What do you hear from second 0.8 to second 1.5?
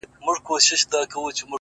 ته نه جوړېږي,